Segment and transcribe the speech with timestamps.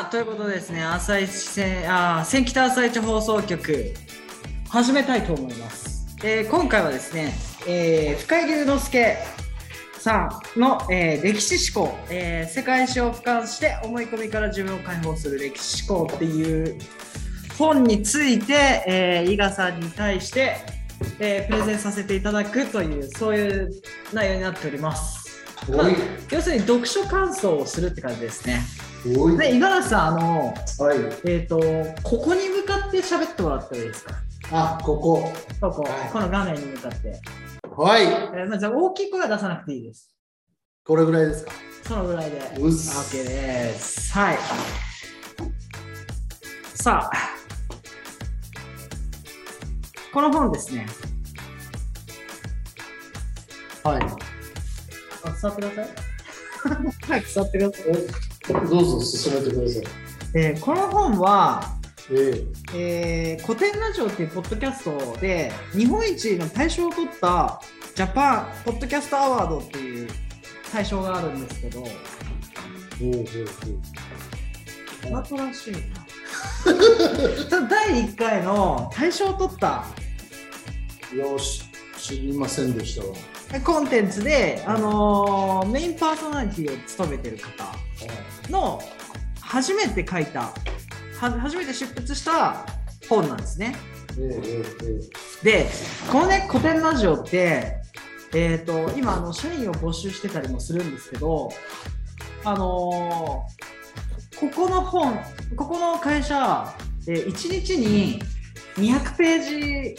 [0.00, 3.92] さあということですね朝一線あ千北朝市放送局
[4.70, 7.34] 始めたいと思います、えー今回はですね、
[7.68, 9.18] えー、深井龍之介
[9.98, 16.78] さんの、えー歴史思考、えー世界史を俯瞰して思い込みから自分を解放する歴史思考っていう
[17.58, 20.56] 本について、えー伊賀さんに対して、
[21.18, 23.70] えープレゼンさせていただくというそういう
[24.14, 25.20] 内容になっております。
[25.68, 25.88] まあ、
[26.30, 28.62] 要するに読書感想をするって感じですね。
[29.04, 30.98] で、五十嵐さん、あの、はい。
[31.24, 31.58] えっ、と、
[32.02, 34.14] ここに向かって喋ってもらってもいいですか？
[34.52, 35.32] あ、ここ。
[35.60, 37.20] ここ、はいこの画面に向かって。
[37.76, 38.04] はい。
[38.04, 40.14] えーまあ、じゃあ大きい声は出さなくていいです。
[40.84, 41.52] これぐらいですか？
[41.86, 42.38] そのぐらいで。
[42.58, 44.12] うっす OK です。
[44.12, 44.38] はい。
[46.74, 47.16] さあ、
[50.12, 50.86] この本ですね。
[53.82, 54.02] はい。
[54.02, 56.09] あ座ってください。
[57.08, 58.68] はい、座ってください。
[58.68, 59.84] どうぞ進めてください。
[60.34, 61.76] えーこの本は、
[62.12, 62.44] え
[62.74, 67.60] えー古典ラジオっていうポッドキャストで日本一の大賞を取った
[67.94, 70.08] ジャパンポッドキャストアワードっていう
[70.72, 71.90] 大賞があるんですけどえ
[73.02, 73.10] おう
[75.12, 75.74] おう新しい
[77.68, 79.84] 第1回の大賞を取った
[81.12, 81.62] おうよし、
[81.98, 83.14] 知りませんでしたわ。
[83.58, 87.74] コンテンツで、あのーメインパーソナリティを務めてる方
[88.48, 88.80] の
[89.40, 90.40] 初めて書いた
[91.20, 92.64] は初めて執筆した
[93.08, 93.74] 本なんですね。
[94.18, 94.64] ええ
[95.42, 95.66] えで
[96.12, 97.80] このね古典ラジオって
[98.32, 101.50] えー、と今あの社員を募集してたりもするんですけど
[102.44, 103.70] あのー
[104.38, 105.18] ここの本
[105.56, 106.72] ここの会社、
[107.08, 108.22] えー1日に
[108.76, 109.96] 200ページ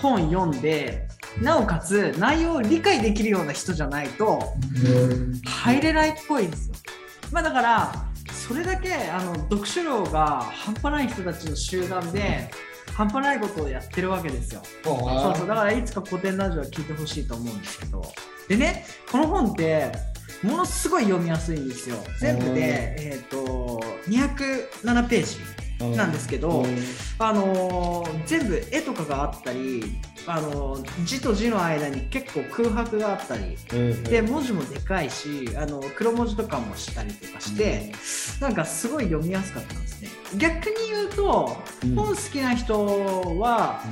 [0.00, 1.06] 本読んで
[1.42, 4.54] なおかつ内容を理解できるような人じゃないと
[4.84, 6.74] え入れないっぽいんですよ。
[7.32, 7.92] まあだから
[8.32, 12.50] それだけあの読書量が半端ない人たちの集団で
[12.92, 14.62] 半端ないことをやってるわけですよ。
[14.84, 15.48] そうそう。
[15.48, 18.02] だからいつか古典ラジオは聞いてほしいと思うんですけど。
[18.48, 19.90] でねこの本って
[20.42, 21.96] ものすごい読みやすいんですよ。
[22.20, 26.64] 全部で、えー、と207ページなんですけど、
[27.18, 33.56] あのー全部絵とかがあったり、あのー字と字の間に結構空白があったり
[34.04, 37.92] で文字もでかいしあの黒文字とかもしたりとかして、
[38.40, 40.08] なんかすごい読みやすかったんですね。
[40.36, 41.94] 逆に言うと、うん。
[41.94, 42.86] 本好きな人
[43.38, 43.82] は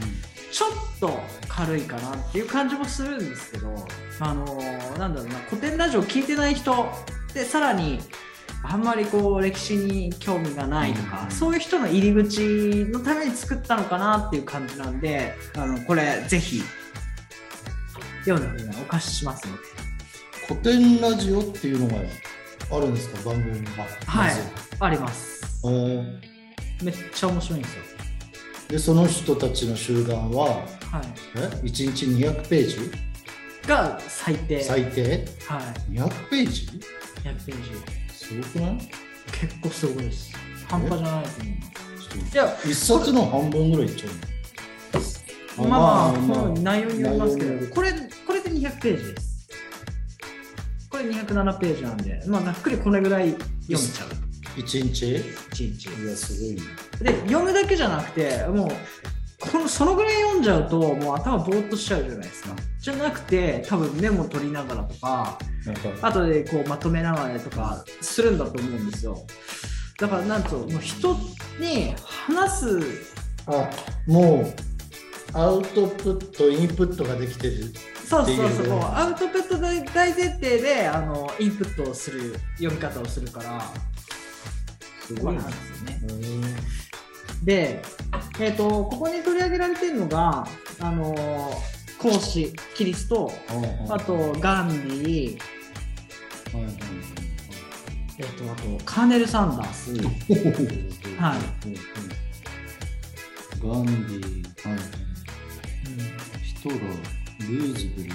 [0.50, 3.74] ちょっと軽いかなっていう感じもするんですけど
[4.20, 6.86] あのーなんだろうな古典ラジオ聞いてない人
[7.34, 8.00] でさらに
[8.64, 11.30] あんまりこう歴史に興味がないとか、うん。
[11.30, 16.62] そういう人の入り口のために作ったのかなっていう感じなんであのこれぜひ
[18.24, 19.62] 読んでみてお貸ししますので。
[20.48, 22.02] 古典ラジオっていうのが
[22.70, 23.84] あるんですか、番組が。
[24.06, 24.32] はい。
[24.80, 25.60] あります。
[25.64, 26.84] えー。
[26.84, 27.82] めっちゃ面白いんですよ。
[28.68, 30.64] で、その人たちの集団は、はい。
[31.36, 32.90] え？1日200ページ？
[33.66, 34.60] が最低。
[34.60, 35.24] 最低？
[35.46, 36.64] は ?200 ページ？
[36.64, 36.68] い
[37.24, 38.01] 100ページ
[38.32, 38.78] すごくない
[39.40, 40.32] 結構すごいです
[40.68, 44.32] 半端じゃないと思いますいや一冊の半分ぐらいいっちゃうの
[45.58, 47.92] まあまあ、まあ内容によりますけど、これ、
[48.26, 49.48] これで200ページです。
[50.88, 54.08] これ207ページなんで、まあ、ざっくりこれぐらい読めちゃう。
[54.56, 55.16] 一日？
[55.16, 56.08] い1日。
[56.08, 56.62] や、すごいね。
[57.00, 58.68] で、読むだけじゃなくて、もう、
[59.50, 62.54] このそのぐらい読んじゃうと、もう頭ぼーっとしちゃうじゃないですか。
[62.80, 69.18] じゃなくて、多分メモ取りながらとか、なんか、後でこうまとめながらとかするんだと思うんですよ。
[69.98, 71.16] だから、なんと、もう人
[71.58, 72.80] に話す
[73.46, 73.68] あ、
[74.06, 74.54] もう、
[75.36, 77.72] アウトプット、インプットができてる。
[78.06, 83.72] そうそうそう、アウトプット大大前提であのインプットをする読み方をするから、
[85.06, 86.81] すまあなんですよね。
[87.42, 87.82] うんで、
[88.40, 90.46] えー、とここに取り上げられてるのが、
[90.80, 91.14] あの
[91.98, 93.30] 孔子、キリスト、
[93.88, 95.38] あとガンディ、
[96.52, 96.74] はいはい
[98.18, 99.92] えー、とあとカーネル・サンダース、
[101.18, 101.30] はい。
[101.30, 101.38] はい
[103.62, 104.76] ガンディ、はい。
[104.76, 104.84] はい
[106.42, 106.80] ヒトラー、
[107.40, 108.14] ルーズベル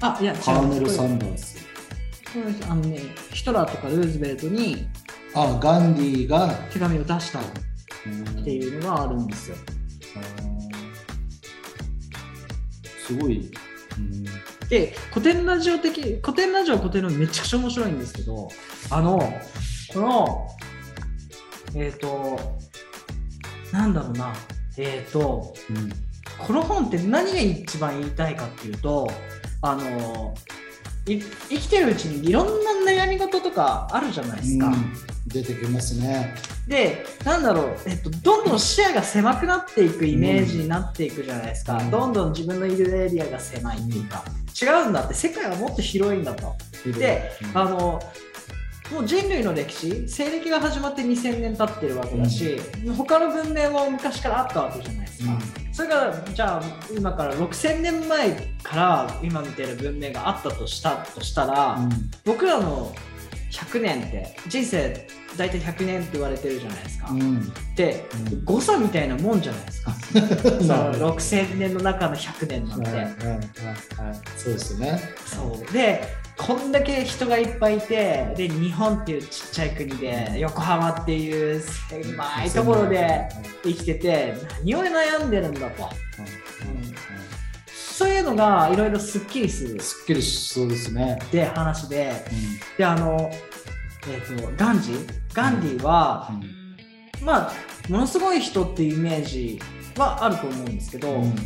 [0.00, 1.54] あいやカーネル・サこンダース。
[2.68, 2.98] あのね、
[3.32, 4.88] ヒトラーとかルーズベルトに
[5.34, 7.42] あ、ガンディが、手紙を出したっ
[8.40, 9.56] っていうのがあるんですよ。
[13.06, 13.50] すごい。
[13.98, 14.24] うん
[14.68, 18.48] で古典ラジオ的古典ラジオは古典のめちゃくちゃ面白いんですけど
[18.90, 19.18] あの
[19.92, 20.48] この
[21.74, 22.40] えっ、と
[23.70, 24.32] なんだろうな
[24.78, 25.54] えっ、と
[26.38, 29.06] この本って何が一番言いたいかっていうと
[29.60, 30.34] あの
[31.06, 34.68] い生きてるうちにいろんな悩み事とかあるじゃないですか。
[34.68, 36.34] うん出てきますね。
[36.68, 41.78] で、なんだろう、えっと、どんどん視野が狭くなっていくイメージになっていくじゃないですか。
[41.78, 44.24] うんどんどん自分のいるエリアが狭いっていうか、
[44.60, 46.54] 違うんだって、世界はもっと広いんだと。
[46.98, 48.00] で、うんあの、
[48.92, 52.60] もう人類の歴史、西暦が始まって2000年経ってるわけだし、
[52.96, 55.38] 他の文明も昔からあったわけじゃないですか。
[55.72, 56.62] それがじゃあ
[56.96, 58.30] 今から6000年前
[58.62, 61.90] から今みたいな文明があったとしたとしたら、うん
[62.24, 62.94] 僕らの
[63.54, 65.06] 100年って人生
[65.36, 67.08] 大体100年って言われてるじゃないですか。
[67.10, 67.52] うん。
[67.76, 68.44] で、うん。
[68.44, 69.92] 誤差みたいなもんじゃないですか。
[70.02, 72.90] その6000年の中の100年なんて。
[72.90, 73.40] はいはいはいはい。
[74.36, 75.00] そうですね。
[75.26, 75.72] そう。
[75.72, 83.28] でこんだけ人がいっぱいいてで日本っていうちっちゃい国で横浜っていう狭いところで
[83.62, 85.88] 生きてて何を悩んでるんだと
[87.96, 89.80] そういうのがいろいろすっきりする。
[89.80, 91.16] すっきりしそうですね。
[91.24, 92.12] って話で。
[92.74, 93.30] うであの、
[94.08, 95.08] えー、とガンジー？
[95.32, 97.24] ガンディは、ん。
[97.24, 97.52] まあ
[97.88, 99.60] ものすごい人っていうイメージ
[99.96, 101.36] はあると思うんですけど、うん。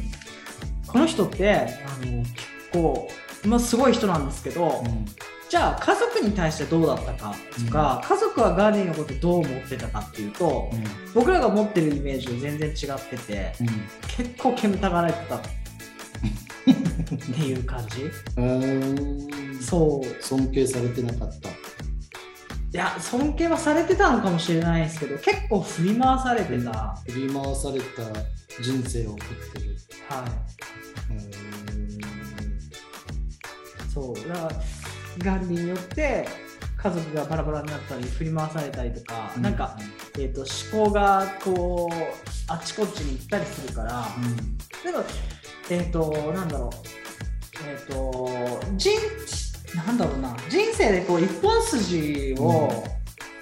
[0.86, 2.34] この人ってあの結
[2.72, 3.10] 構、
[3.44, 5.04] まあ、すごい人なんですけど、うん。
[5.50, 7.34] じゃあ家族に対してどうだったか
[7.66, 10.70] とか、家族はガーディのことどう思ってたかっていうと、
[11.14, 12.74] 僕らが持ってるイメージと全然違っ
[13.10, 13.52] てて
[14.16, 15.38] 結構煙たがられてた
[16.72, 18.10] っていう感じ。
[18.36, 19.58] うん。
[19.60, 20.22] そう。
[20.22, 21.48] 尊敬されてなかった。
[21.48, 21.52] い
[22.72, 29.74] や尊敬はされてたのかもしれないですけど結構振り回されてた、は振り回された人生を送ってる。
[29.74, 29.78] い。
[33.90, 34.28] そう。
[34.28, 34.50] だから
[35.18, 36.28] ガンディによって
[36.76, 39.76] 家族がバラバラになったり振り回されたりとか、なんか、
[40.18, 41.94] えー、と思考がこう
[42.48, 44.06] あっちこっちに行ったりするから、
[44.84, 45.04] でも
[45.70, 46.70] えっ、となんだろう。
[47.66, 48.30] えっ、と
[48.76, 48.98] 人
[49.74, 50.36] なんだろうな。
[50.48, 52.98] 人生でこう一本筋を、うん。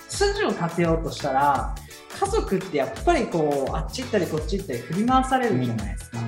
[0.08, 1.74] 筋を立てようとしたら
[2.18, 6.18] 家族ってやっぱりこうあっち行ったりこっち行ったり振り回されるじゃないですか、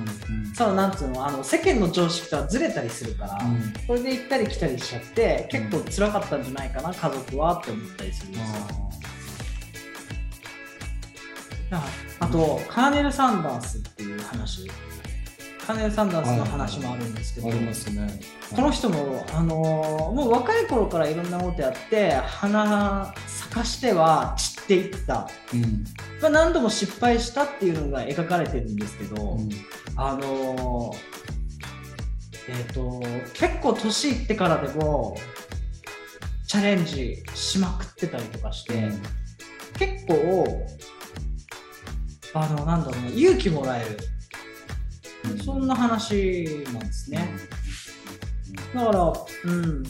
[0.53, 3.39] そのなんつうのあの世間の常識とはずれたりするから、
[3.87, 8.41] それで行ったり来たりしちゃって結構辛かったんじゃないかな家族はって思ったりするんです
[11.71, 11.79] よ、
[12.19, 14.69] あとカーネル・サンダースっていう話
[15.69, 18.19] カーネル・サンダースの話もあるんですけど、ありますね。
[18.55, 25.85] この人も、あのーもう若い頃からいろんなことやって花咲かしては散っていった、うん。
[26.23, 29.49] まあ、何度も失敗したっていうのが描かれてるんですけど、うん。
[29.95, 30.97] あのー
[32.47, 33.03] えっ、と
[33.35, 35.15] 結構年いってからでも
[36.47, 38.89] チャレンジしまくってたりとかして、
[39.77, 40.65] 結構
[42.33, 44.18] あのなんだろうな勇気もらえる、うん
[45.43, 47.29] そんな話なんですね。
[48.73, 49.13] だから、
[49.45, 49.83] うん、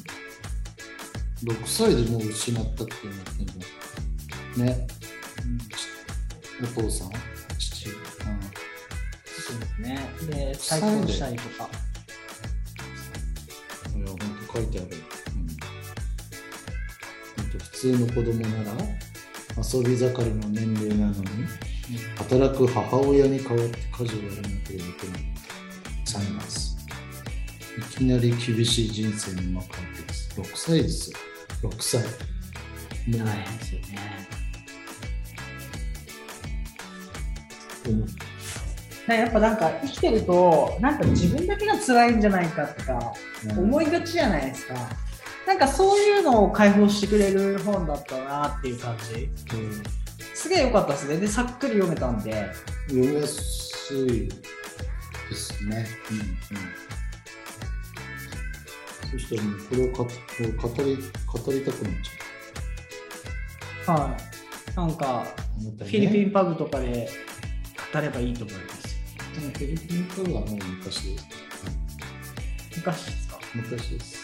[1.43, 4.87] 6歳でもう失ったっていうのね。
[6.61, 7.11] お父さん、
[7.57, 7.89] 父。
[7.89, 7.91] そ
[9.55, 9.99] うですね。
[10.29, 11.69] で、再婚したりとか。
[13.95, 14.17] うん、いや、本
[14.47, 14.87] 当書いてある。
[17.37, 18.77] うん、普通の子供なら
[19.57, 21.25] 遊び盛りの年齢なのに、
[22.17, 25.21] 働く母親に代わって家事をやらなければいけない。
[26.05, 26.77] サイマス。
[27.77, 30.39] いきなり厳しい人生に巻かれてです。
[30.39, 31.17] 6歳ですよ。
[31.63, 32.01] 6歳。
[32.01, 32.07] も
[33.23, 33.87] う、大変ですよね。
[37.87, 38.05] うん
[39.07, 43.13] ねやっぱなんか生きてると、なんか自分だけが辛いんじゃないかとか
[43.57, 44.75] 思いがちじゃないですか。
[45.47, 49.23] なんかそういうのを解放してくれる本だったなっていう感じ。
[49.55, 49.98] うん
[50.49, 51.17] すげえ良かったですね。
[51.17, 52.51] で、さっくり読めたんで。
[52.87, 55.85] 読みやすいですね。
[56.09, 56.21] うんう
[59.05, 60.09] ん、そしたらこれをか語
[60.83, 62.09] り語りたくなっち
[63.91, 64.17] は
[64.73, 64.75] い。
[64.75, 65.25] なんか、ゃう。
[65.77, 67.07] フフィリピンパブとかで
[67.93, 68.97] 語ればいいと思います。
[69.35, 71.27] でもフィリピンパブはもう昔です。
[72.75, 74.17] 昔ですか昔です。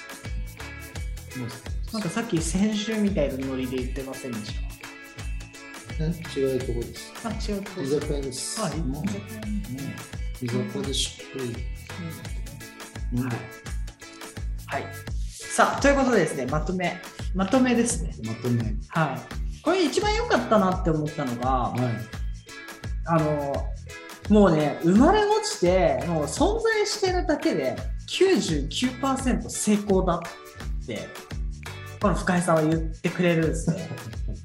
[1.94, 4.65] なんかさっき先週みたいなノリで言ってませんでしね
[5.98, 7.24] 違うところです。
[7.24, 8.62] たあ、違うとこ居酒屋です。
[8.62, 9.04] あ、いもう
[10.44, 11.46] 居酒屋でしっかり
[13.18, 13.36] 飲んで、
[14.68, 14.84] はい。
[15.32, 17.02] さあ、ということでですね、まとめ。
[17.34, 18.14] まとめですね。
[18.26, 18.76] まとめ。
[18.90, 19.62] はい。
[19.62, 21.82] これ一番良かったなって思ったのが、はい。
[23.06, 23.56] あの、
[24.30, 27.78] もうね、生まれ落ちて、もう存在してるだけで
[28.10, 31.08] 99%成功だって、
[32.02, 33.90] この深井さんは言ってくれるんですね。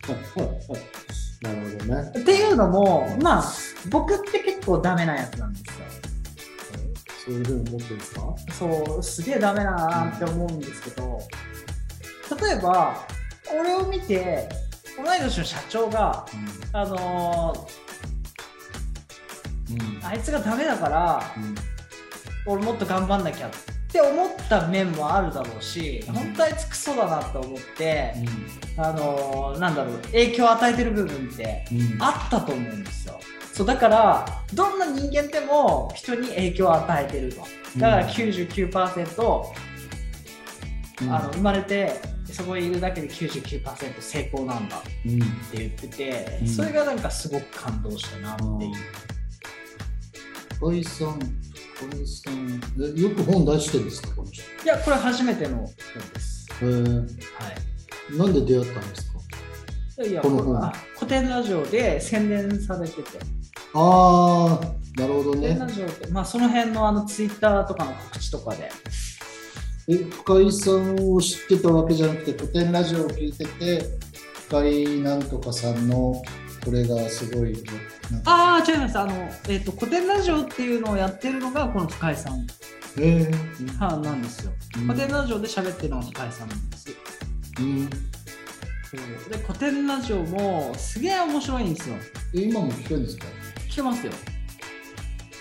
[1.42, 2.12] なるほどね。
[2.18, 3.44] っていうのも、まあ、
[3.88, 5.86] 僕って結構ダメなやつなんですよ。
[7.24, 8.34] そういうふうに思ってるんですか？
[8.52, 11.20] そうすげえダメだなって思うんですけど、
[12.42, 13.06] 例えば
[13.58, 14.48] 俺を見て
[14.96, 16.26] 同い年の社長が、
[16.72, 17.66] あの
[19.70, 19.80] うん。
[19.80, 21.22] うんーあいつがダメだから
[22.46, 23.50] 俺もっと頑張んなきゃっ
[23.92, 26.14] て思った面もあるだろうし、うん。
[26.14, 28.14] 本当あいつクソだなと思って、
[28.76, 31.80] あのーなんだろう影響を与えてる部分ってうん。
[31.80, 32.02] うん。
[32.02, 33.18] あったと思うんですよ。
[33.52, 37.40] そうだからどんな人間でも人に影響を与えてると。
[37.78, 39.42] だから99%、
[41.02, 41.12] うん。
[41.14, 42.00] あの生まれて
[42.32, 45.18] そこにいるだけで99%成功なんだっうん。
[45.18, 45.26] て
[45.58, 46.48] 言ってて、うん。
[46.48, 48.72] それがなんかすごく感動したなっていう、
[50.60, 51.49] 深井さん、深
[51.86, 54.42] 井さん、でよく本出してるんですか、この人。
[54.42, 56.46] いやこれ初めての本です。
[56.62, 57.06] えー、は
[58.12, 58.18] い。
[58.18, 60.04] なんで出会ったんですか？
[60.04, 60.56] いやこの本。
[60.64, 63.18] あ古典ラジオで宣伝されてて。
[63.74, 65.56] ああ、なるほどね。
[65.58, 65.66] ラ。
[65.66, 68.70] ジオって、まあ、その辺のあのツイッターとかの告知とかで。
[69.88, 73.84] え、深井さんを知ってたわけじゃなくて、古典ラジオを聞いてて、
[74.48, 76.20] 深井なんとかさんの
[76.64, 77.56] これがすごい。
[78.24, 78.98] ああ違います。
[78.98, 79.12] あの、
[79.48, 82.46] えー、と古典ラジオっていうのをやってるのがこの深井さん。
[82.98, 83.30] え
[83.78, 84.52] はなんですよ。
[84.78, 84.86] うん。
[84.86, 86.90] 古典ラジオで喋ってるのが深井さんなんです
[87.60, 87.96] うん、で
[89.46, 91.96] 古典ラジオもすげえ面白いんですよ。
[92.34, 93.26] え今も聞けるんですか？
[93.68, 94.12] 聞けますよ。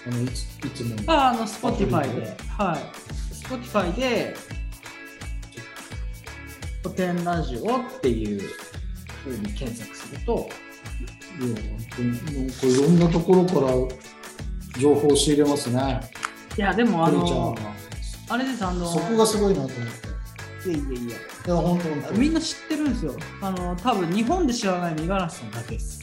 [0.08, 0.96] あのいついつも。
[1.08, 2.38] ああの Spotify アプリで？
[2.58, 2.80] はい。
[3.34, 4.36] Spotify で
[6.84, 8.42] 古典ラジオっていう
[9.24, 10.48] ふうに検索すると
[11.40, 16.00] いや、本当になんかいろんなところから情報を仕入れますね。
[16.58, 17.56] いやでもあのは
[18.30, 20.10] あれですあのそこがすごいなと思って。
[20.70, 22.14] いやいやいやいや、本当。
[22.16, 23.16] みんな知ってるんですよ。
[23.42, 26.02] あの、多分日本で知らない五十嵐さんだけです。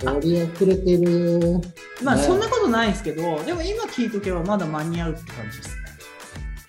[0.00, 1.60] そりゃ遅れてる。
[2.02, 5.74] まあ、ねそんなことないですけど、でも今聞いとけばまだ間に合うって感じですね。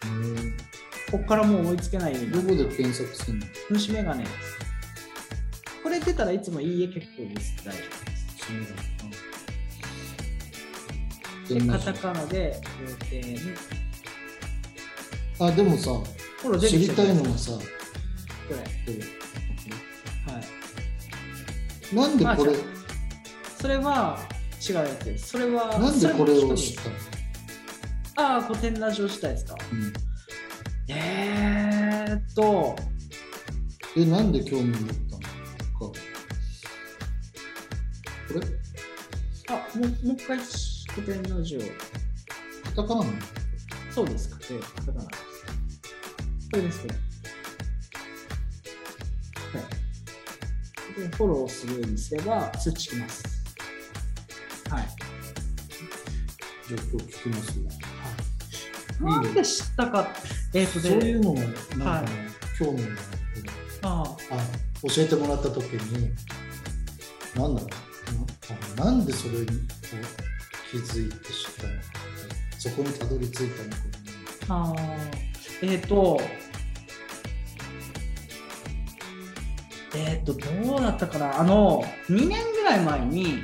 [0.05, 0.57] うん
[1.11, 3.45] こっからもう追いつけないようにどこで検索するの？
[3.71, 4.58] 虫眼鏡です。
[5.99, 7.55] これ出たらいつもいいえ結構です。
[7.65, 8.15] 大丈夫で
[11.47, 11.53] す。
[11.53, 13.39] で、カタカナで、予定に、
[15.39, 15.91] あ、でもさ、
[16.59, 17.59] 知りたいのがさ、こ
[18.49, 18.57] れ。
[20.33, 20.39] は
[21.91, 21.95] い。
[21.95, 22.55] なんでこれ、
[23.59, 24.19] それは
[24.67, 25.29] 違うやつです。
[25.29, 26.95] それは、なんでこれを知ったの？
[28.15, 29.55] ああ、古典ラジオ自体ですか？
[29.71, 29.93] うん
[30.87, 32.75] えーっと、
[33.97, 34.75] え、なんで興味
[39.79, 40.37] もうもう一回
[40.93, 41.59] 古典ラジオ。
[42.69, 43.03] カタカナ
[43.91, 44.37] そうですか。
[44.39, 45.45] で、カタカナです。
[46.51, 46.85] これです。
[46.85, 46.93] は
[50.97, 50.99] い。
[50.99, 53.23] で、フォローするようにすれば通知きます。
[54.69, 54.87] はい。
[56.67, 57.63] じゃあ今日聞きますよ。
[59.07, 60.09] なんで知ったか。
[60.53, 61.55] えーっとそういで、うのが、なんか、
[61.85, 62.05] はい
[62.59, 62.89] 興味が
[63.83, 64.17] ああ
[64.93, 66.09] 教えてもらったときに、
[67.33, 67.69] なんだろう
[68.79, 69.45] な、なんでそれに
[70.71, 71.83] 気づいて知ったのか、
[72.57, 74.73] そこにたどり着いたのか。
[74.73, 76.19] あーえっ、と、
[79.95, 83.43] えっ、と、どうだったかな、あの、2年ぐらい前に、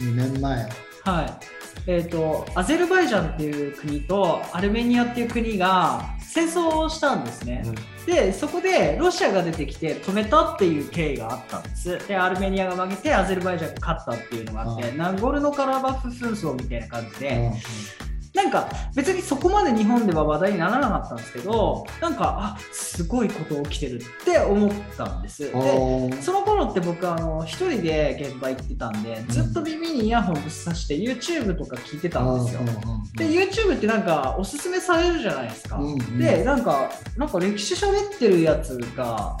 [0.00, 0.68] 2年前。
[1.04, 7.62] はい、えっ、と、アゼルバイジャンっていう国とアルメニアっていう国が戦争をしたんですね。
[8.06, 11.98] で、そこでロシアが出てきて止めたっていう経緯があったんです。
[12.08, 17.52] で、アルメニアが負けてアゼルバイジャンが勝ったっていうのがあって、うナゴルノカラバフ紛争みたいな感じで、
[17.98, 18.03] うん
[18.34, 25.50] なんか別にそこまで日本では話題にならなかったんですけどなんかあすごいこと起きてるって思ったんです。
[25.54, 32.60] あでーその頃って僕あの一人で現場行ってたんでずっと耳にイヤホンぶっ刺して YouTube とか聞いてたんですよ。
[33.16, 36.18] で YouTube ってなんかおすすめされるじゃないですか、うんうん。
[36.18, 39.36] でなんかなんか歴史喋ってるやつが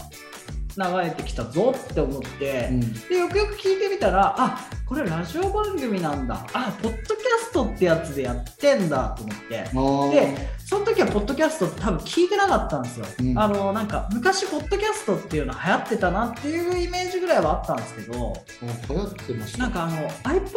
[0.76, 2.80] 流れてきたぞって思って、うん。
[2.80, 6.46] でよくよく聞いてみたらあこれラジオ番組なんだ。
[6.52, 9.48] あポッドキャストってやつでやってんだと思って。
[9.48, 13.38] でその時はポッドキャストって多分聞いてなかったんですよ、うん。
[13.38, 19.58] あのなんか昔ポッドキャストっていうの流行ってたなっていうイメージぐらいはあったんですけどあ流行ってました。
[19.58, 20.50] なんかあの iPod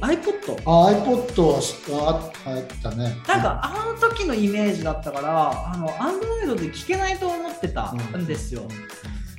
[0.00, 3.16] iPod あ iPod はあ流行ったね。
[3.26, 8.68] なんかあの時のイメージだったからあの Android で聞けないと思ってたんですよ、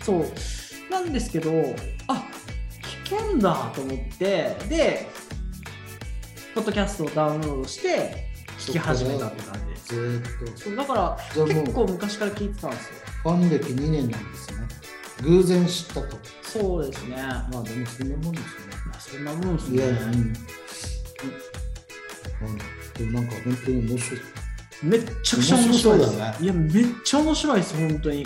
[0.08, 0.26] そう。
[0.90, 1.52] なんですけど
[2.08, 2.26] あ
[3.06, 5.10] 聞けんだと思ってで
[6.56, 9.88] ポッドキャストをダウンロードして聞き始めたって感じです。
[9.88, 12.94] ずーっとそうだからじゃあもう結構昔から聞いてたんですよ。
[13.24, 14.68] ファン歴2年なんですね。
[15.24, 16.18] 偶然知ったと。
[16.42, 17.18] そうですね。
[17.18, 18.44] ままあでもそんなもんです
[18.94, 19.76] あそんなもんですね。
[19.76, 20.34] いねや、うん。
[22.94, 24.22] でもなんか本当に面白い。
[24.84, 26.10] めっちゃくちゃ面白いです。
[26.10, 26.36] 面白いよね。
[26.40, 28.26] いやめっちゃ面白いです本当に。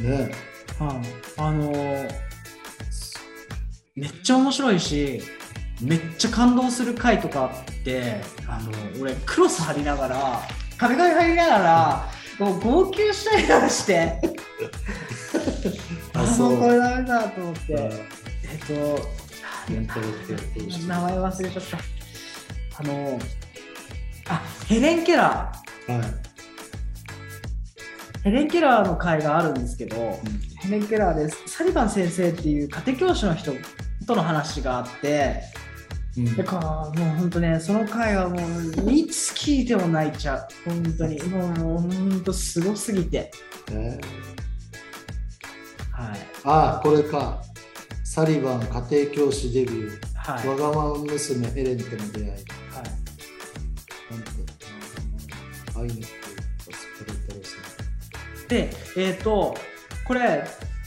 [0.00, 0.53] ね。
[0.78, 2.24] はい、あのー
[3.96, 5.22] めっちゃ面白いし
[5.80, 10.40] めっちゃ感動する回とかあってあの俺クロス張りながら
[10.76, 14.20] 壁紙張りながらもう号泣したりとかして。
[16.14, 16.50] あそう。
[16.50, 17.72] もうこれダメだと思って。
[17.74, 17.82] うん。
[17.82, 17.96] え
[18.56, 19.08] っと
[19.68, 21.78] 名前忘れちゃった。
[22.80, 23.20] あの
[24.28, 25.96] あヘレン・ケラー。
[25.96, 26.06] はい。
[28.24, 30.18] ヘレン・ケラーの回があるんですけど、
[30.64, 31.42] ヘレン・ケラーです。
[31.46, 33.52] サリバン先生っていう家庭教師の人
[34.06, 35.42] との話があって
[36.16, 36.36] うん。
[36.36, 40.48] だからもう本当ねその回はもういつ聞いても泣いちゃう。
[40.70, 41.22] 本当に。
[41.24, 43.30] もう本当すごすぎて。
[43.70, 44.00] え
[45.92, 46.18] はい。
[46.44, 47.42] ーああ、これか。
[48.02, 50.14] サリバン家庭教師デビュー。
[50.14, 50.48] はい。
[50.48, 52.28] わがまま娘エレンとの出会い。
[52.28, 52.40] はい。
[54.10, 54.30] なんて、
[55.74, 55.98] あ愛のス
[56.98, 57.64] プレッドですね。
[58.48, 59.54] でえっ、と
[60.06, 60.44] これ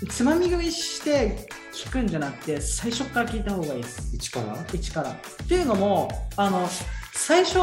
[0.09, 4.15] つまみ食いして聞くんじゃなくて最初から聞いた方がいいです。
[4.15, 4.65] 一から？
[4.73, 5.11] 一から。
[5.11, 5.15] っ
[5.47, 6.67] ていうのもあの
[7.13, 7.61] 最初、あ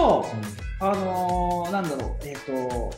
[0.80, 2.92] のーなんだろう、えっ、と、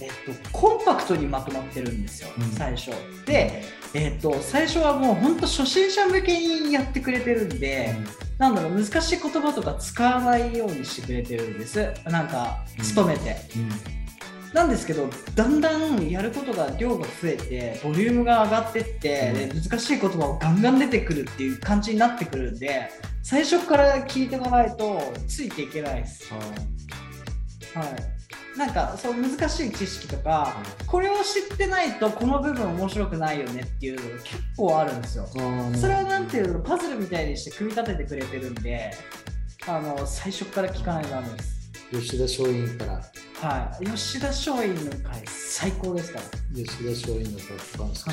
[0.00, 0.10] えっ、
[0.42, 2.44] と、コンパクトにまとまってるんですよ、うん。
[2.52, 2.90] 最初。
[3.26, 7.94] で、えっ、と、最初はもう本当初心者向けにやってくれてるんで、
[8.38, 11.92] なんだろう、難しい言葉とか使わないようにしてくれてるんです。
[12.04, 13.36] なんか、努めて。
[13.56, 13.95] うん
[14.56, 22.90] なんですけど、だんだんやることが量が増えて、ボリュームが上がってって、で難しい言葉がガンガン出てくるっていう感じになってくるんで、
[23.22, 26.32] 最初から聞いてもらわないとついていけないです。
[26.32, 26.38] は
[27.84, 28.58] い。
[28.58, 35.26] なんか、そう難しい知識とか、これを知ってないとこの部分面白くないよねっていうのが結構あるんですよ。
[35.26, 35.38] そ
[35.86, 38.90] れをなんていうの、パズルみたいにして組み立ててくれてるんで、
[39.66, 41.55] あの、最初から聞かないとダメです。
[41.92, 43.02] 吉田松陰から
[43.40, 43.84] はい。
[43.86, 44.74] 吉田松陰の
[45.08, 46.24] 回最高ですから。
[46.54, 48.10] 吉田松陰の脱藩式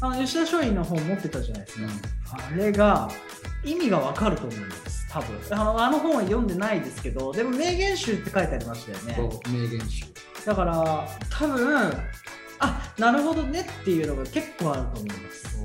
[0.00, 1.94] あの吉田松陰の本持ってたじゃないですうんか。
[2.32, 3.10] あれが
[3.64, 5.08] 意味がわかると思います。
[5.10, 9.14] 多分あのあの本は読んでないですけど、でも名言集って書いてありましたよね。
[9.14, 10.06] そう名言集
[10.46, 11.92] だから多分
[12.58, 15.64] あなるほどねっていうのが結構あると思います。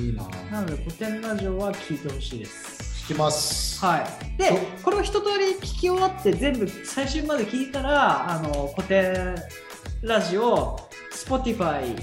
[0.00, 2.73] いいななので古典ラジオは聞いてほしいです。
[3.04, 3.84] 聞きます。
[3.84, 4.38] はい。
[4.38, 4.50] で、
[4.82, 9.34] これを一通り聞き終わって全部最終まで聞いたら、あの古典
[10.02, 10.78] ラジオ
[11.12, 11.94] Spotify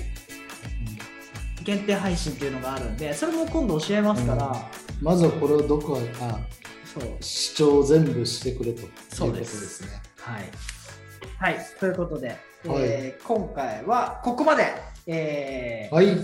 [1.64, 4.56] 限定配信っていうのがあるんで、それも今度教えますから、
[5.02, 6.40] まずはこれをどこあ
[6.86, 7.18] そう。
[7.20, 9.68] 視聴全部してくれということそうでです。
[9.68, 10.44] すねはい。
[11.40, 14.66] はい、ということで、えー今回はここまで、
[15.08, 16.16] えーはい。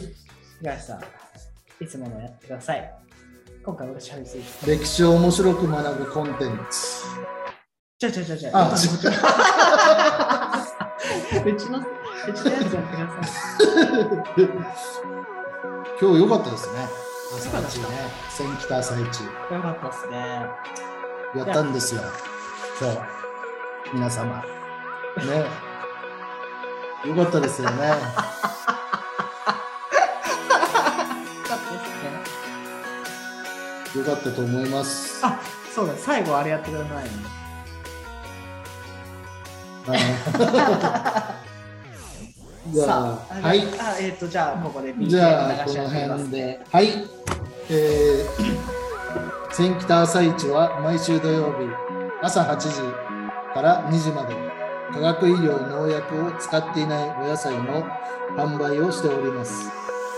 [0.60, 3.07] 東さん、いつものやってください。
[3.68, 4.66] 今回私はです。
[4.66, 7.04] ね、歴史を面白く学ぶコンテンツ。
[8.00, 8.74] じゃゃゃゃ
[11.46, 13.20] うち の、うちのやつやってくださ
[14.38, 14.44] い。
[16.00, 16.88] 今日良かったですね。
[17.36, 17.88] 朝一ね。
[18.30, 20.18] 千北朝一よかったですね。
[21.36, 22.02] やったんですよ。
[22.80, 23.00] 今日。
[23.94, 24.38] 皆様。
[24.38, 25.46] ね。
[27.06, 27.92] 良かったですよね
[33.98, 35.26] 良かったと思います。
[35.26, 35.40] あ、
[35.74, 37.10] そうだ、最後あれやってくださいね。
[42.70, 43.60] じゃさあ、あはい。
[43.80, 46.60] あ、えっ、と、じゃあ、ここでじゃあこの辺で。
[46.72, 47.08] はい。
[47.70, 51.68] えー、千北朝市は毎週土曜日
[52.22, 52.70] 朝8時
[53.54, 54.36] から2時まで。
[54.94, 57.86] 化学肥料農薬を使っていないお野菜の
[58.38, 59.70] 販売をしております。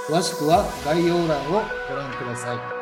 [0.09, 2.78] 詳しくは概要欄をご覧ください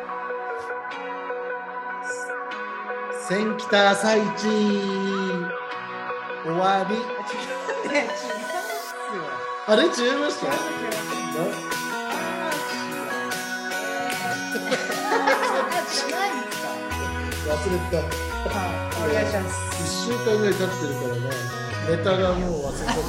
[3.28, 4.48] 千北朝市。
[6.44, 6.94] 終わり
[7.92, 8.32] ね、違うっすよ。
[9.66, 10.46] あれ違いました
[17.44, 17.98] 忘れた。
[17.98, 18.56] は
[18.96, 19.52] い、お願いします。
[20.08, 21.28] 1週間ぐらい経ってるからね。
[21.90, 23.02] ネタがもう忘れちゃって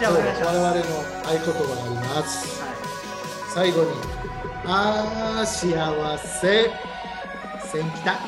[0.00, 0.80] じゃあ、我々の
[1.24, 2.62] 合言葉があります。
[2.62, 2.72] はい。
[3.52, 3.88] 最後に
[4.64, 6.89] あー幸せ
[7.78, 8.20] はい。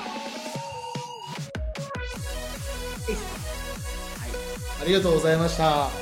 [4.83, 6.02] ありがとうございました。